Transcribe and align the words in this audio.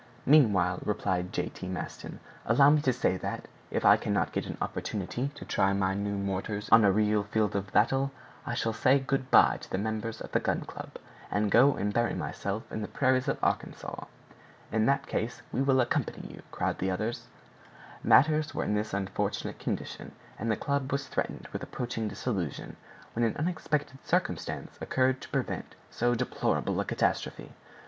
"Meanwhile," 0.25 0.79
replied 0.83 1.31
J. 1.31 1.49
T. 1.49 1.67
Maston, 1.67 2.21
"allow 2.47 2.71
me 2.71 2.81
to 2.81 2.91
say 2.91 3.17
that, 3.17 3.47
if 3.69 3.85
I 3.85 3.97
cannot 3.97 4.31
get 4.31 4.47
an 4.47 4.57
opportunity 4.59 5.27
to 5.35 5.45
try 5.45 5.73
my 5.73 5.93
new 5.93 6.15
mortars 6.15 6.67
on 6.71 6.83
a 6.83 6.91
real 6.91 7.21
field 7.25 7.55
of 7.55 7.71
battle, 7.71 8.11
I 8.43 8.55
shall 8.55 8.73
say 8.73 8.97
good 8.97 9.29
by 9.29 9.57
to 9.57 9.69
the 9.69 9.77
members 9.77 10.19
of 10.19 10.31
the 10.31 10.39
Gun 10.39 10.61
Club, 10.61 10.93
and 11.29 11.51
go 11.51 11.75
and 11.75 11.93
bury 11.93 12.15
myself 12.15 12.63
in 12.71 12.81
the 12.81 12.87
prairies 12.87 13.27
of 13.27 13.37
Arkansas!" 13.43 14.05
"In 14.71 14.87
that 14.87 15.05
case 15.05 15.43
we 15.51 15.61
will 15.61 15.79
accompany 15.79 16.33
you," 16.33 16.41
cried 16.49 16.79
the 16.79 16.89
others. 16.89 17.27
Matters 18.03 18.55
were 18.55 18.63
in 18.63 18.73
this 18.73 18.95
unfortunate 18.95 19.59
condition, 19.59 20.13
and 20.39 20.49
the 20.49 20.57
club 20.57 20.91
was 20.91 21.07
threatened 21.07 21.47
with 21.53 21.61
approaching 21.61 22.07
dissolution, 22.07 22.75
when 23.13 23.23
an 23.23 23.37
unexpected 23.37 23.99
circumstance 24.03 24.79
occurred 24.81 25.21
to 25.21 25.29
prevent 25.29 25.75
so 25.91 26.15
deplorable 26.15 26.79
a 26.79 26.85
catastrophe. 26.85 27.51